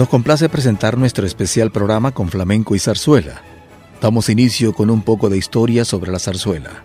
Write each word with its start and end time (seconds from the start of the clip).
Nos 0.00 0.08
complace 0.08 0.48
presentar 0.48 0.96
nuestro 0.96 1.26
especial 1.26 1.70
programa 1.70 2.12
con 2.12 2.30
flamenco 2.30 2.74
y 2.74 2.78
zarzuela. 2.78 3.42
Damos 4.00 4.30
inicio 4.30 4.72
con 4.72 4.88
un 4.88 5.02
poco 5.02 5.28
de 5.28 5.36
historia 5.36 5.84
sobre 5.84 6.10
la 6.10 6.18
zarzuela. 6.18 6.84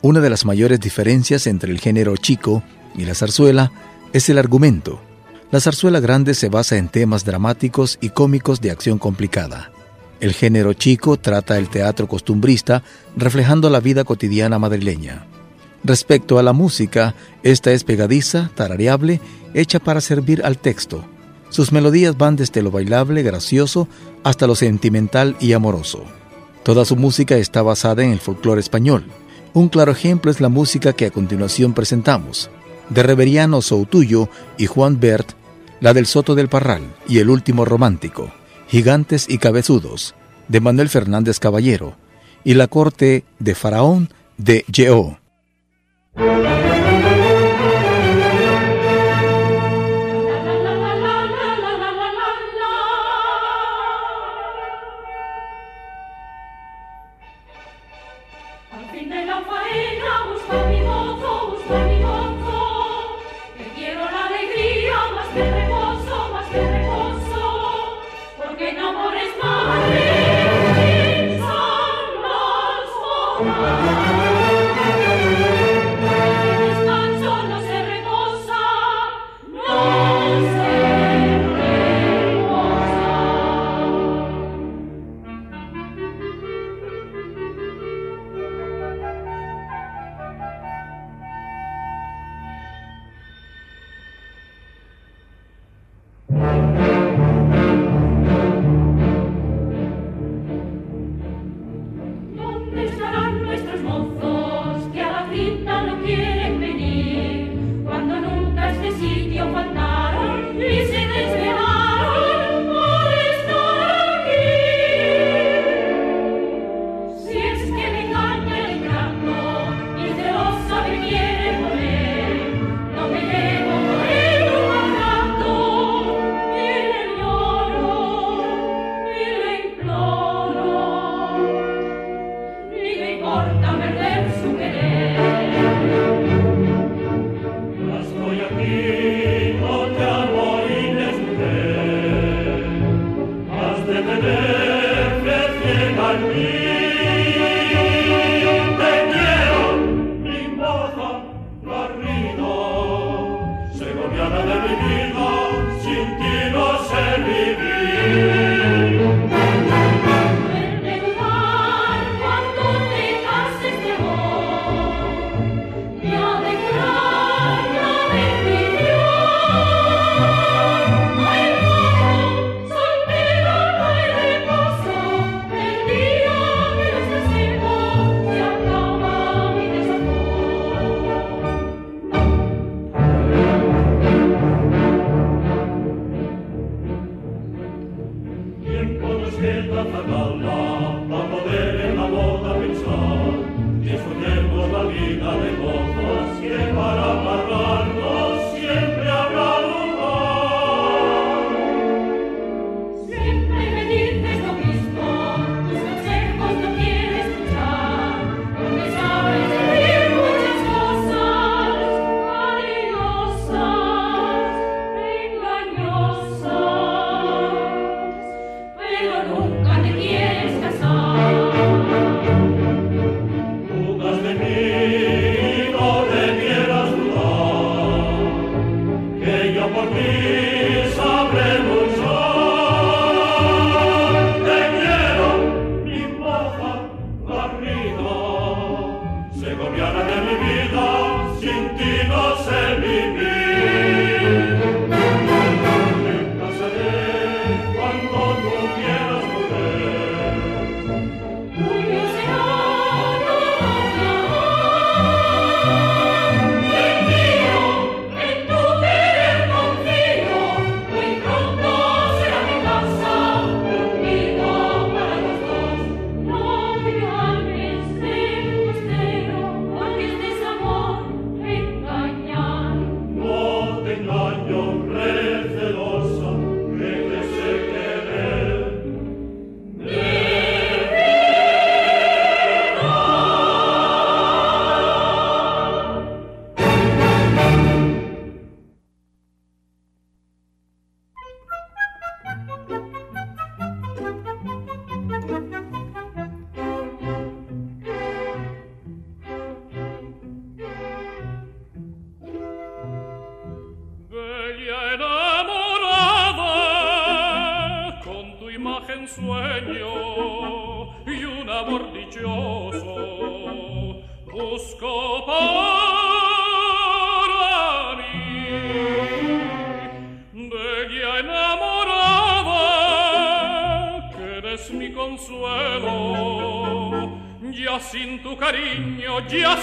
Una 0.00 0.18
de 0.18 0.28
las 0.28 0.44
mayores 0.44 0.80
diferencias 0.80 1.46
entre 1.46 1.70
el 1.70 1.78
género 1.78 2.16
chico 2.16 2.64
y 2.96 3.04
la 3.04 3.14
zarzuela 3.14 3.70
es 4.12 4.28
el 4.28 4.38
argumento. 4.38 5.00
La 5.52 5.60
zarzuela 5.60 6.00
grande 6.00 6.34
se 6.34 6.48
basa 6.48 6.78
en 6.78 6.88
temas 6.88 7.24
dramáticos 7.24 7.96
y 8.00 8.08
cómicos 8.08 8.60
de 8.60 8.72
acción 8.72 8.98
complicada. 8.98 9.70
El 10.18 10.32
género 10.32 10.72
chico 10.72 11.18
trata 11.18 11.58
el 11.58 11.68
teatro 11.68 12.08
costumbrista 12.08 12.82
reflejando 13.16 13.70
la 13.70 13.78
vida 13.78 14.02
cotidiana 14.02 14.58
madrileña. 14.58 15.26
Respecto 15.84 16.40
a 16.40 16.42
la 16.42 16.52
música, 16.52 17.14
esta 17.44 17.70
es 17.70 17.84
pegadiza, 17.84 18.50
tarareable, 18.56 19.20
hecha 19.54 19.78
para 19.78 20.00
servir 20.00 20.44
al 20.44 20.58
texto 20.58 21.04
sus 21.52 21.70
melodías 21.70 22.16
van 22.16 22.34
desde 22.34 22.62
lo 22.62 22.70
bailable, 22.70 23.22
gracioso, 23.22 23.86
hasta 24.24 24.46
lo 24.46 24.54
sentimental 24.54 25.36
y 25.38 25.52
amoroso. 25.52 26.02
Toda 26.62 26.86
su 26.86 26.96
música 26.96 27.36
está 27.36 27.60
basada 27.60 28.02
en 28.02 28.10
el 28.10 28.20
folclore 28.20 28.60
español. 28.60 29.04
Un 29.52 29.68
claro 29.68 29.92
ejemplo 29.92 30.30
es 30.30 30.40
la 30.40 30.48
música 30.48 30.94
que 30.94 31.04
a 31.04 31.10
continuación 31.10 31.74
presentamos, 31.74 32.48
de 32.88 33.02
Reveriano 33.02 33.60
Soutuyo 33.60 34.30
y 34.56 34.64
Juan 34.64 34.98
Bert, 34.98 35.32
la 35.80 35.92
del 35.92 36.06
Soto 36.06 36.34
del 36.34 36.48
Parral 36.48 36.94
y 37.06 37.18
El 37.18 37.28
Último 37.28 37.66
Romántico, 37.66 38.32
Gigantes 38.68 39.26
y 39.28 39.36
Cabezudos, 39.36 40.14
de 40.48 40.60
Manuel 40.60 40.88
Fernández 40.88 41.38
Caballero, 41.38 41.96
y 42.44 42.54
La 42.54 42.66
Corte 42.66 43.24
de 43.38 43.54
Faraón 43.54 44.08
de 44.38 44.64
Música 73.42 74.21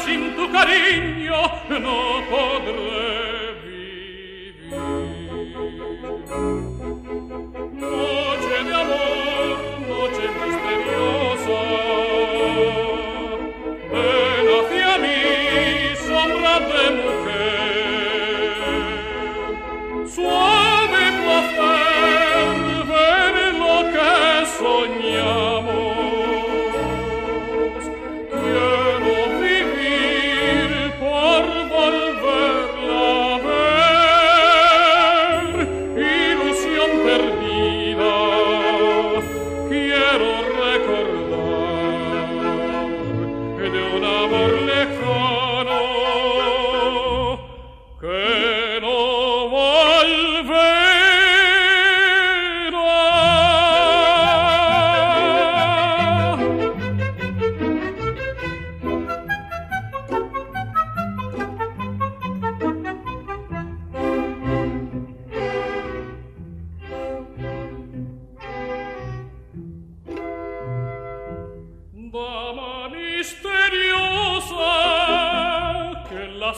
sin 0.10 0.36
tu 0.36 0.46
cariño 0.52 1.42
no 1.86 1.98
podré 2.32 3.54
vivir. 3.64 4.54
Noche 7.84 8.58
de 8.68 8.74
amor, 8.84 9.58
noche 9.92 10.26
misteriosa, 10.40 11.62
ven 13.94 14.48
hacia 14.56 14.92
mí, 15.04 15.22
sombra 16.08 16.54
de 16.72 16.84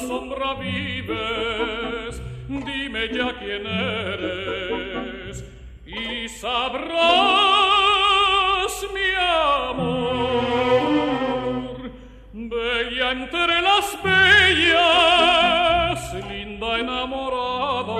sombra 0.07 0.53
vives, 0.55 2.21
dime 2.47 3.09
ya 3.13 3.37
quién 3.39 3.67
eres 3.67 5.43
y 5.85 6.27
sabrás 6.29 6.91
mi 8.93 9.09
amor. 9.73 10.11
Bella 12.33 13.11
entre 13.11 13.61
las 13.61 13.97
bellas, 14.03 16.13
linda 16.29 16.79
enamorada, 16.79 17.95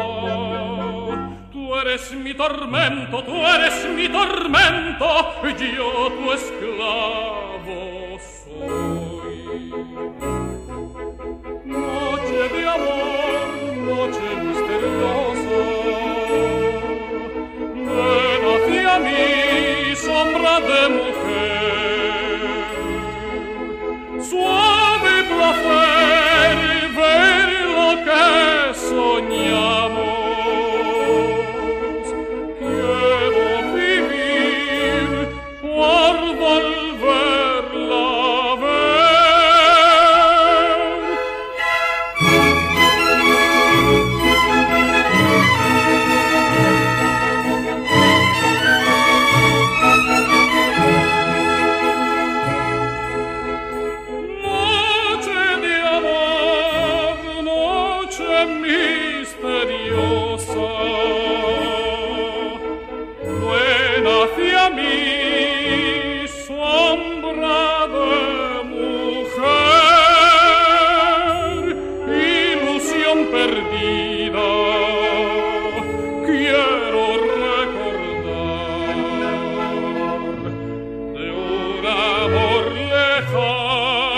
tú 1.52 1.76
eres 1.76 2.12
mi 2.14 2.34
tormento, 2.34 3.24
tú 3.24 3.46
eres 3.46 3.86
mi 3.96 4.10
tormento, 4.10 5.08
yo 5.78 6.12
tu 6.18 6.34
esclavo 6.34 8.18
soy. 8.20 10.41
mi 19.00 19.96
sombra 19.96 20.60
de 20.60 20.90
mujer. 20.90 21.21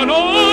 Oh. 0.05 0.52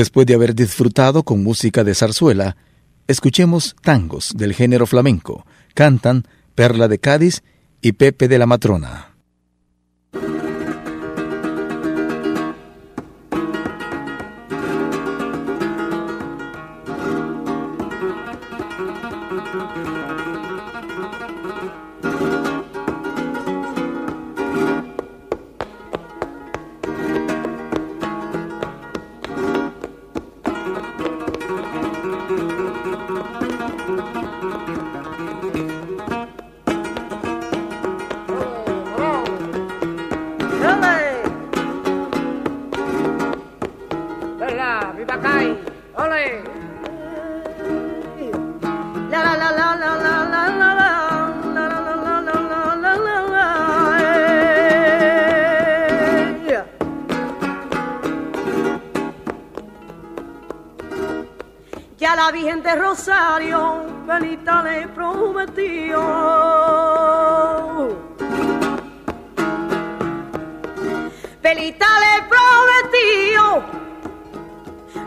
Después 0.00 0.26
de 0.26 0.32
haber 0.32 0.54
disfrutado 0.54 1.24
con 1.24 1.42
música 1.44 1.84
de 1.84 1.94
zarzuela, 1.94 2.56
escuchemos 3.06 3.76
tangos 3.82 4.32
del 4.34 4.54
género 4.54 4.86
flamenco. 4.86 5.44
Cantan 5.74 6.24
Perla 6.54 6.88
de 6.88 6.98
Cádiz 6.98 7.42
y 7.82 7.92
Pepe 7.92 8.26
de 8.26 8.38
la 8.38 8.46
Matrona. 8.46 9.09
Rosario, 62.32 63.86
Benita 64.06 64.62
le 64.62 64.86
prometió. 64.88 66.00
Pelita 71.42 71.86
le 72.04 72.22
prometió, 72.28 73.62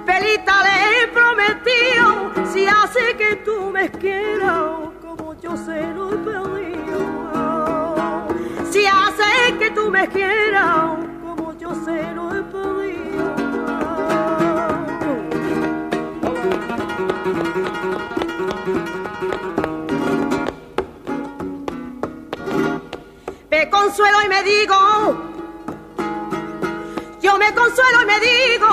Pelita 0.06 0.64
le 0.64 1.08
prometió, 1.14 2.34
si 2.52 2.68
hace 2.68 3.16
que 3.16 3.38
tú 3.38 3.70
me 3.72 3.90
quieras 3.90 4.92
como 5.02 5.34
yo 5.40 5.56
se 5.56 5.82
lo 5.94 6.14
he 6.14 6.18
pedido. 6.18 7.00
Si 8.70 8.86
hace 8.86 9.58
que 9.60 9.72
tú 9.72 9.90
me 9.90 10.10
quieras 10.10 11.03
consuelo 24.04 24.26
y 24.26 24.28
me 24.28 24.44
digo, 24.44 24.76
yo 27.22 27.38
me 27.38 27.54
consuelo 27.54 28.02
y 28.02 28.06
me 28.06 28.20
digo 28.20 28.68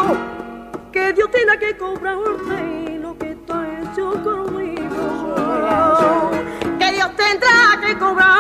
que 0.93 1.13
Dios 1.13 1.31
tiene 1.31 1.57
que 1.57 1.77
cobrarte 1.77 2.99
lo 3.01 3.17
que 3.17 3.37
tú 3.47 3.53
has 3.53 3.69
hecho 3.93 4.11
conmigo. 4.25 6.33
Que 6.81 6.93
Dios 6.93 7.15
tendrá 7.17 7.81
que 7.81 7.97
cobrarte 7.97 8.40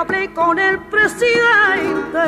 hablé 0.00 0.32
con 0.32 0.58
el 0.58 0.78
presidente. 0.84 2.24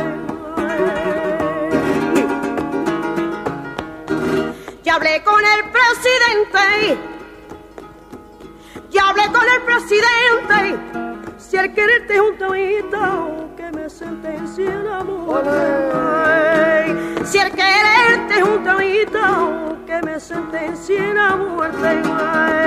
Ya 4.83 4.95
hablé 4.97 5.23
con 5.25 5.41
el 5.41 5.71
presidente. 5.71 6.99
Ya 8.91 9.09
hablé 9.09 9.23
con 9.33 9.45
el 9.55 9.63
presidente. 9.63 10.79
Si 11.39 11.57
al 11.57 11.73
quererte 11.73 12.19
juntamente 12.19 12.99
que 13.57 13.73
me 13.73 13.89
sentencie 13.89 14.67
el 14.67 14.89
amor. 14.89 15.43
Ay, 15.95 16.95
si 17.25 17.39
el 17.39 17.53
quererte 17.53 18.43
juntamente 18.43 19.19
que 19.87 20.03
me 20.03 20.21
sentencie 20.21 21.15
la 21.15 21.37
muerte. 21.37 22.62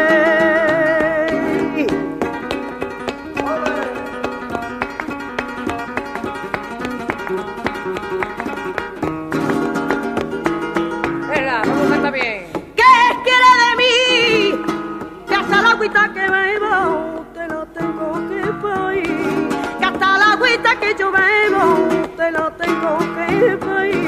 che 20.86 20.96
giovemo 20.96 21.88
te 22.16 22.30
lo 22.30 22.54
tengo 22.58 22.98
che 23.16 23.58
fai 23.60 24.06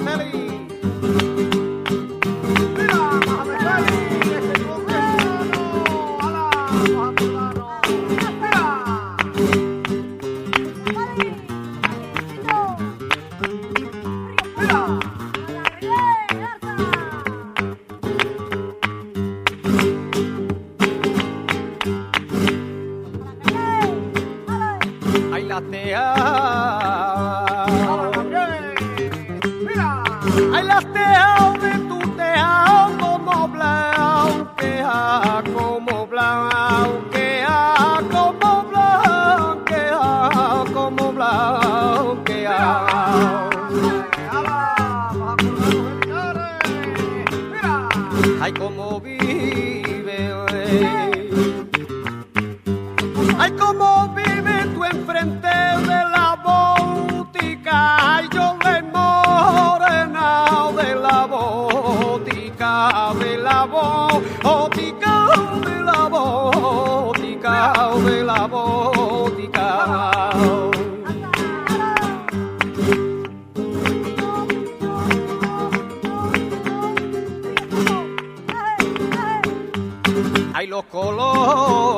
Melly. 0.00 0.37
Ay, 53.48 53.56
cómo 53.56 54.12
vive 54.14 54.66
tú 54.74 54.84
enfrente 54.84 55.48
de 55.48 56.00
la 56.14 56.36
botica. 56.44 57.96
Ay, 57.98 58.28
yo 58.30 58.58
le 58.62 58.82
morena 58.82 60.44
de 60.76 60.94
la 60.94 61.24
botica, 61.24 63.14
de 63.18 63.38
la 63.38 63.64
botica, 63.64 65.14
de 65.64 65.80
la 65.82 66.08
botica, 66.08 67.72
de 68.04 68.22
la 68.22 68.46
botica. 68.46 70.30
Ay, 80.52 80.66
los 80.66 80.84
colores 80.84 81.97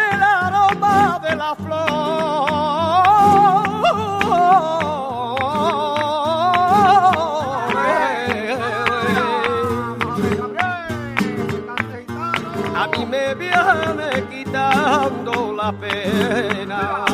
el 0.00 0.22
aroma 0.22 1.20
de 1.22 1.36
la 1.36 1.54
flor. 1.54 1.90
A 12.76 12.86
mí 12.88 13.06
me 13.06 13.34
viene 13.34 14.24
quitando 14.30 15.52
la 15.54 15.72
pena. 15.72 17.09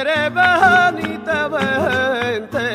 eres 0.00 0.32
bonita, 0.32 1.50
gente, 2.30 2.66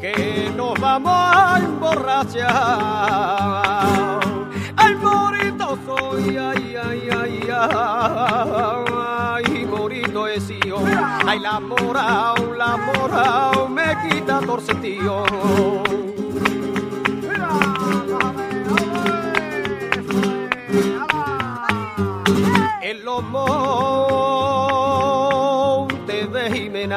que 0.00 0.50
nos 0.56 0.78
vamos 0.80 1.12
a 1.12 1.58
emborrachar. 1.58 2.50
Ay, 4.76 4.94
morito 4.96 5.78
soy, 5.86 6.36
ay, 6.36 6.76
ay, 6.76 7.08
ay, 7.10 7.48
ay, 7.50 8.84
ay 9.52 9.66
morito 9.66 10.26
es 10.26 10.48
yo. 10.66 10.78
Ay, 11.26 11.38
la 11.40 11.60
morao, 11.60 12.54
la 12.56 12.76
morao, 12.76 13.68
me 13.68 13.96
quita 14.08 14.40
torcetillo. 14.40 15.24
En 26.84 26.90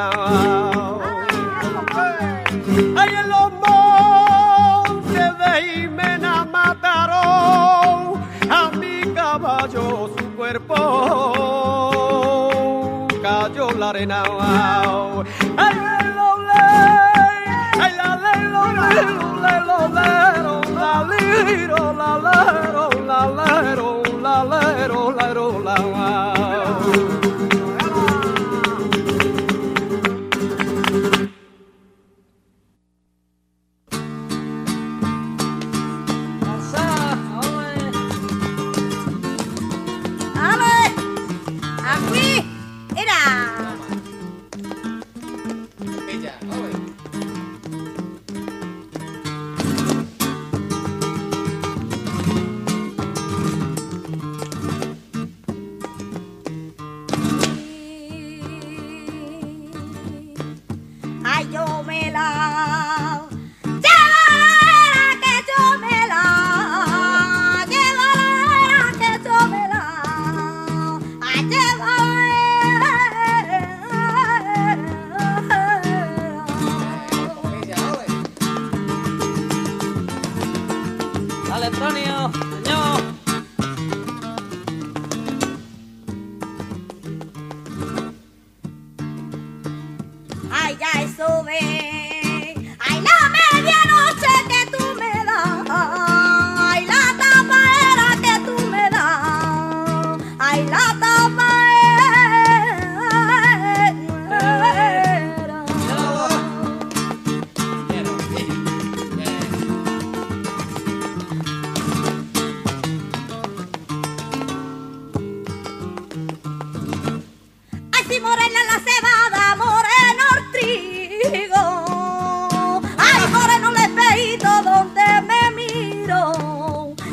los 3.29 3.51
montes 3.65 5.37
de 5.37 5.51
Jimena 5.63 6.45
mataron 6.45 8.21
a 8.49 8.69
mi 8.77 9.13
caballo, 9.13 10.09
su 10.17 10.25
cuerpo 10.35 10.75
cayó 13.21 13.71
la 13.71 13.89
arena. 13.91 14.23
Ay, 15.57 15.96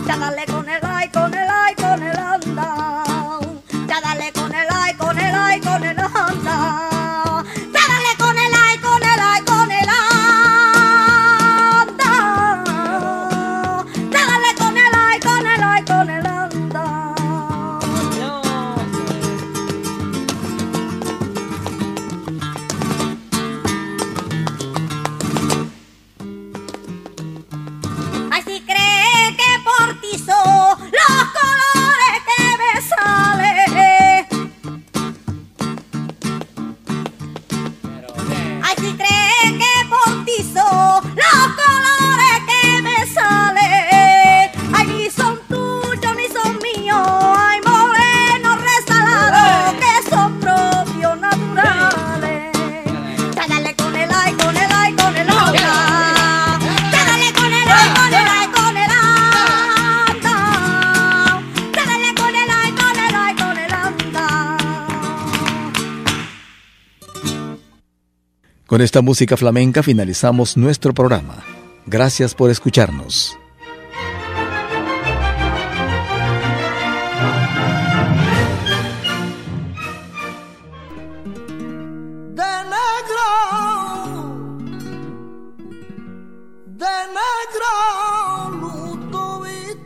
Chámale 0.07 0.45
conejo 0.47 0.87
con 1.13 1.35
el. 1.35 1.44
Con 68.75 68.81
esta 68.81 69.03
música 69.03 69.37
flamenca 69.37 69.85
finalizamos 69.85 70.57
nuestro 70.57 70.93
programa. 70.93 71.45
Gracias 71.87 72.35
por 72.35 72.51
escucharnos. 72.51 73.39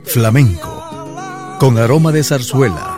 Flamenco, 0.06 1.58
con 1.60 1.76
aroma 1.76 2.10
de 2.10 2.24
zarzuela 2.24 2.97